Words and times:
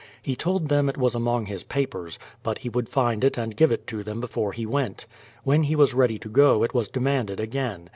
He 0.23 0.35
told 0.35 0.67
them 0.69 0.89
it 0.89 0.97
was 0.97 1.13
among 1.13 1.45
his 1.45 1.63
papers, 1.63 2.17
but 2.41 2.57
he 2.57 2.69
would 2.69 2.89
find 2.89 3.23
it 3.23 3.37
and 3.37 3.55
give 3.55 3.71
it 3.71 3.85
them 3.85 4.19
before 4.19 4.51
he 4.51 4.65
went. 4.65 5.05
When 5.43 5.61
he 5.61 5.75
was 5.75 5.93
ready 5.93 6.17
to 6.17 6.27
go 6.27 6.63
it 6.63 6.73
was 6.73 6.87
demanded 6.87 7.39
again. 7.39 7.87